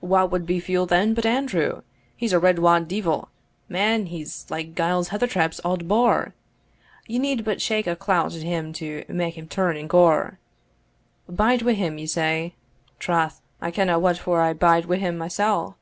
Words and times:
Wha 0.00 0.24
wad 0.24 0.46
be 0.46 0.58
fule 0.58 0.86
then 0.86 1.12
but 1.12 1.26
Andrew? 1.26 1.82
He's 2.16 2.32
a 2.32 2.38
red 2.38 2.58
wad 2.60 2.88
deevil, 2.88 3.28
man 3.68 4.06
He's 4.06 4.46
like 4.48 4.74
Giles 4.74 5.10
Heathertap's 5.10 5.60
auld 5.66 5.86
boar; 5.86 6.32
ye 7.06 7.18
need 7.18 7.44
but 7.44 7.60
shake 7.60 7.86
a 7.86 7.94
clout 7.94 8.34
at 8.34 8.40
him 8.40 8.72
to 8.72 9.04
make 9.06 9.36
him 9.36 9.46
turn 9.46 9.76
and 9.76 9.86
gore. 9.86 10.38
Bide 11.28 11.60
wi' 11.60 11.74
him, 11.74 12.06
say 12.06 12.42
ye? 12.42 12.54
Troth, 12.98 13.42
I 13.60 13.70
kenna 13.70 13.98
what 13.98 14.16
for 14.16 14.40
I 14.40 14.54
bide 14.54 14.86
wi' 14.86 14.96
him 14.96 15.18
mysell. 15.18 15.76